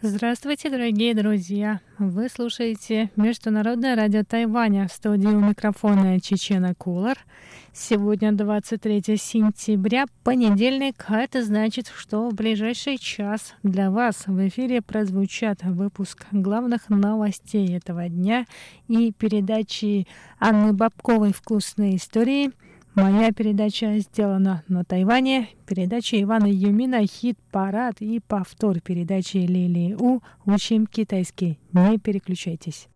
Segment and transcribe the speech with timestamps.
[0.00, 1.80] Здравствуйте, дорогие друзья!
[1.98, 7.18] Вы слушаете Международное радио Тайваня в студии у микрофона Чечена Кулар.
[7.72, 14.82] Сегодня 23 сентября, понедельник, а это значит, что в ближайший час для вас в эфире
[14.82, 18.46] прозвучат выпуск главных новостей этого дня
[18.86, 20.06] и передачи
[20.38, 22.52] Анны Бабковой «Вкусные истории»,
[23.00, 25.50] Моя передача сделана на Тайване.
[25.66, 31.60] Передача Ивана Юмина «Хит-парад» и повтор передачи Лилии У «Учим китайский».
[31.72, 32.88] Не переключайтесь.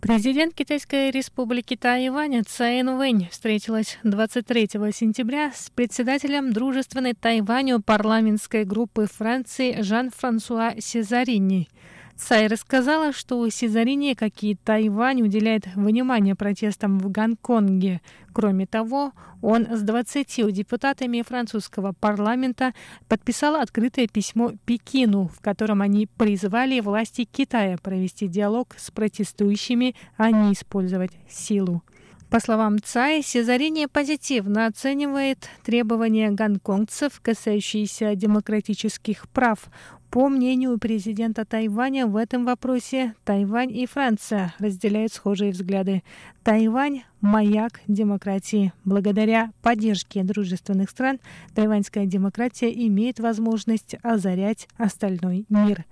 [0.00, 9.04] Президент Китайской республики Тайвань Цайн Вэнь встретилась 23 сентября с председателем дружественной Тайваню парламентской группы
[9.04, 11.68] Франции Жан-Франсуа Сезарини–
[12.20, 18.02] Цай рассказала, что Сизарини, как и Тайвань, уделяет внимание протестам в Гонконге.
[18.32, 22.74] Кроме того, он с 20 депутатами французского парламента
[23.08, 30.30] подписал открытое письмо Пекину, в котором они призвали власти Китая провести диалог с протестующими, а
[30.30, 31.82] не использовать силу.
[32.30, 39.68] По словам Цай, Сезарини позитивно оценивает требования гонконгцев, касающиеся демократических прав.
[40.10, 46.04] По мнению президента Тайваня, в этом вопросе Тайвань и Франция разделяют схожие взгляды.
[46.44, 48.72] Тайвань– маяк демократии.
[48.84, 51.18] Благодаря поддержке дружественных стран
[51.56, 55.84] тайваньская демократия имеет возможность озарять остальной мир.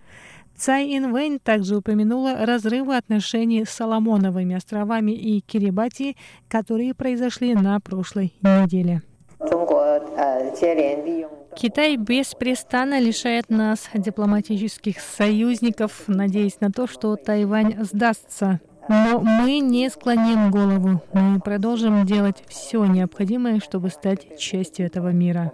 [0.58, 6.16] Цай Инвэнь также упомянула разрывы отношений с Соломоновыми островами и Кирибати,
[6.48, 9.02] которые произошли на прошлой неделе.
[11.54, 18.60] Китай беспрестанно лишает нас дипломатических союзников, надеясь на то, что Тайвань сдастся.
[18.88, 21.02] Но мы не склоним голову.
[21.12, 25.52] Мы продолжим делать все необходимое, чтобы стать частью этого мира.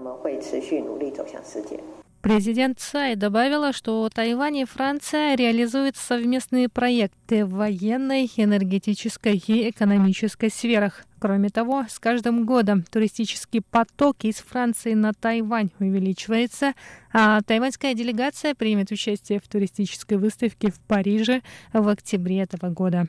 [2.24, 10.48] Президент Цай добавила, что Тайвань и Франция реализуют совместные проекты в военной, энергетической и экономической
[10.48, 11.04] сферах.
[11.18, 16.72] Кроме того, с каждым годом туристический поток из Франции на Тайвань увеличивается,
[17.12, 21.42] а тайваньская делегация примет участие в туристической выставке в Париже
[21.74, 23.06] в октябре этого года.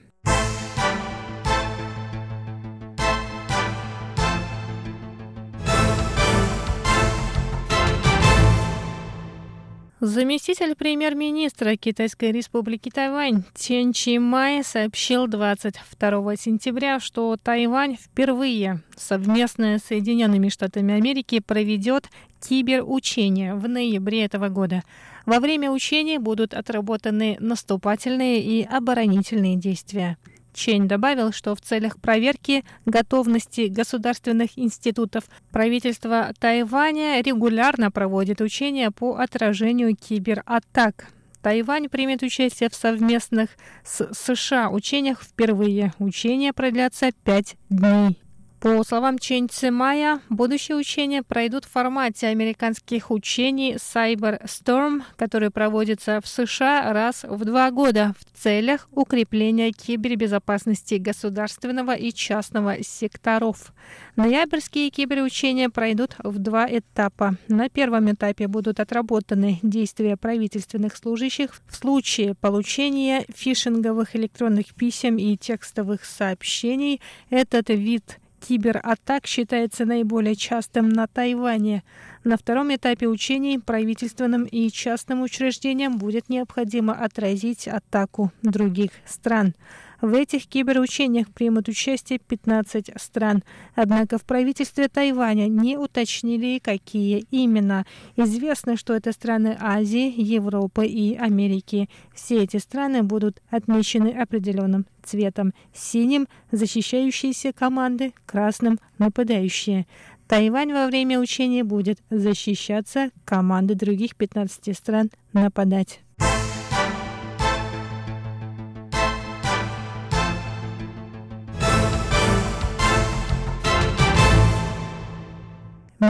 [10.05, 19.79] Заместитель премьер-министра Китайской республики Тайвань Чен Чи Май сообщил 22 сентября, что Тайвань впервые совместно
[19.79, 22.07] с Соединенными Штатами Америки проведет
[22.39, 24.83] киберучения в ноябре этого года.
[25.25, 30.19] Во время учений будут отработаны наступательные и оборонительные действия.
[30.55, 39.17] Чень добавил, что в целях проверки готовности государственных институтов правительство Тайваня регулярно проводит учения по
[39.17, 41.07] отражению кибератак.
[41.41, 43.49] Тайвань примет участие в совместных
[43.83, 45.93] с США учениях впервые.
[45.99, 48.17] Учения продлятся пять дней.
[48.65, 56.19] По словам Чен Цимая, будущие учения пройдут в формате американских учений Cyber Storm, которые проводятся
[56.19, 63.71] в США раз в два года в целях укрепления кибербезопасности государственного и частного секторов.
[64.15, 67.35] Ноябрьские киберучения пройдут в два этапа.
[67.47, 75.37] На первом этапе будут отработаны действия правительственных служащих в случае получения фишинговых электронных писем и
[75.37, 76.99] текстовых сообщений.
[77.29, 78.17] Этот вид
[78.47, 81.83] кибератак считается наиболее частым на Тайване.
[82.23, 89.55] На втором этапе учений правительственным и частным учреждениям будет необходимо отразить атаку других стран.
[90.05, 93.43] В этих киберучениях примут участие 15 стран.
[93.73, 97.87] Однако в правительстве Тайваня не уточнили, какие именно.
[98.15, 101.89] Известно, что это страны Азии, Европы и Америки.
[102.13, 105.55] Все эти страны будут отмечены определенным цветом.
[105.73, 109.87] Синим– защищающиеся команды, красным– нападающие.
[110.27, 116.04] Тайвань во время учения будет защищаться, команды других 15 стран нападать.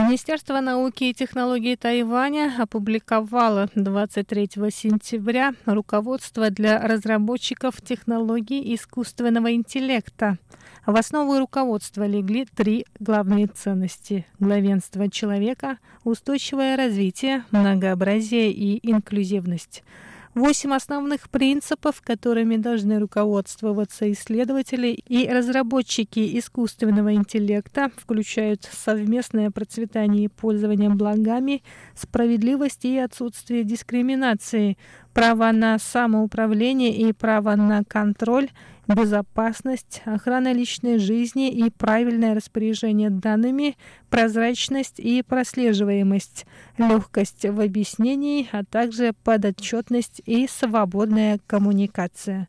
[0.06, 10.38] Министерство науки и технологий Тайваня опубликовало 23 сентября руководство для разработчиков технологий искусственного интеллекта.
[10.86, 19.82] В основу руководства легли три главные ценности– главенство человека, устойчивое развитие, многообразие и инклюзивность–
[20.36, 30.28] Восемь основных принципов, которыми должны руководствоваться исследователи и разработчики искусственного интеллекта, включают совместное процветание и
[30.28, 31.62] пользование благами,
[31.94, 34.76] справедливость и отсутствие дискриминации,
[35.14, 38.50] право на самоуправление и право на контроль,
[38.88, 43.76] безопасность, охрана личной жизни и правильное распоряжение данными,
[44.10, 46.46] прозрачность и прослеживаемость,
[46.78, 52.48] легкость в объяснении, а также подотчетность и свободная коммуникация.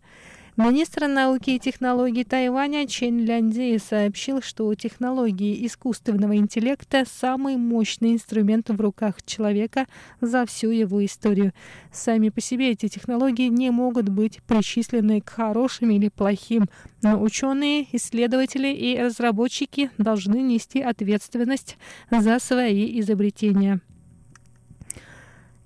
[0.57, 8.71] Министр науки и технологий Тайваня Чен Лянди сообщил, что технологии искусственного интеллекта– самый мощный инструмент
[8.71, 9.85] в руках человека
[10.19, 11.53] за всю его историю.
[11.93, 16.65] Сами по себе эти технологии не могут быть причислены к хорошим или плохим,
[17.03, 21.77] но ученые, исследователи и разработчики должны нести ответственность
[22.09, 23.79] за свои изобретения.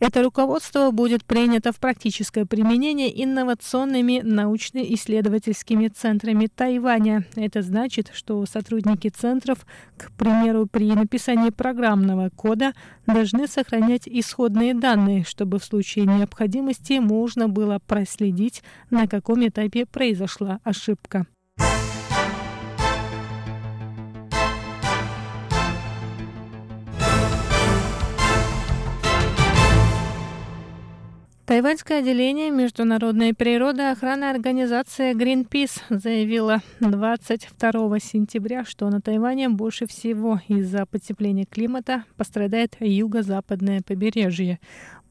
[0.02, 7.28] Это руководство будет принято в практическое применение инновационными научно-исследовательскими центрами Тайваня.
[7.36, 9.60] Это значит, что сотрудники центров,
[9.98, 12.74] к примеру, при написании программного кода,
[13.06, 20.60] должны сохранять исходные данные, чтобы в случае необходимости можно было проследить, на каком этапе произошла
[20.64, 21.28] ошибка.
[31.62, 40.88] Тайваньское отделение Международной природоохранной организации Greenpeace заявило 22 сентября, что на Тайване больше всего из-за
[40.88, 44.60] потепления климата пострадает юго-западное побережье.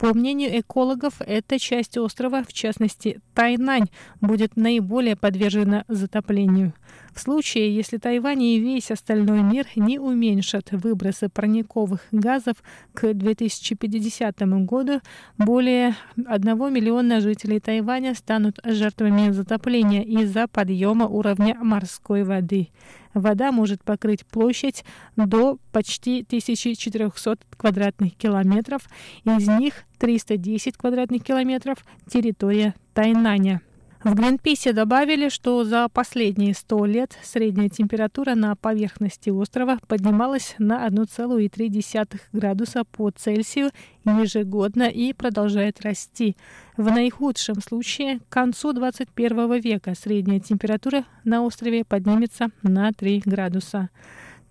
[0.00, 3.88] По мнению экологов, эта часть острова, в частности Тайнань,
[4.22, 6.72] будет наиболее подвержена затоплению.
[7.14, 12.56] В случае, если Тайвань и весь остальной мир не уменьшат выбросы парниковых газов
[12.94, 15.00] к 2050 году,
[15.36, 22.68] более 1 миллиона жителей Тайваня станут жертвами затопления из-за подъема уровня морской воды.
[23.14, 24.84] Вода может покрыть площадь
[25.16, 28.88] до почти 1400 квадратных километров,
[29.24, 33.60] из них 310 квадратных километров– территория Тайнаня.
[34.02, 40.88] В Гринписе добавили, что за последние 100 лет средняя температура на поверхности острова поднималась на
[40.88, 43.70] 1,3 градуса по Цельсию
[44.06, 46.34] ежегодно и продолжает расти.
[46.78, 53.90] В наихудшем случае к концу 21 века средняя температура на острове поднимется на 3 градуса.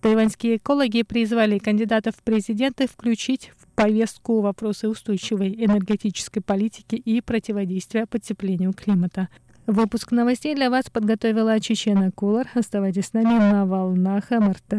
[0.01, 8.73] Тайваньские экологи призвали кандидатов в президенты включить повестку вопросы устойчивой энергетической политики и противодействия потеплению
[8.73, 9.29] климата.
[9.67, 12.47] Выпуск новостей для вас подготовила Чечена Кулар.
[12.55, 14.73] Оставайтесь с нами на волнах МРТ.